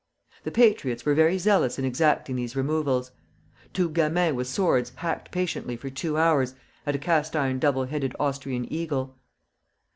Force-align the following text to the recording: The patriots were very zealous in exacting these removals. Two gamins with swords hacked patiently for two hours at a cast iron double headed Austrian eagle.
The 0.45 0.49
patriots 0.49 1.05
were 1.05 1.13
very 1.13 1.37
zealous 1.37 1.77
in 1.77 1.85
exacting 1.85 2.35
these 2.35 2.55
removals. 2.55 3.11
Two 3.71 3.87
gamins 3.87 4.35
with 4.35 4.47
swords 4.47 4.91
hacked 4.95 5.29
patiently 5.29 5.77
for 5.77 5.91
two 5.91 6.17
hours 6.17 6.55
at 6.87 6.95
a 6.95 6.97
cast 6.97 7.35
iron 7.35 7.59
double 7.59 7.85
headed 7.85 8.15
Austrian 8.19 8.65
eagle. 8.73 9.19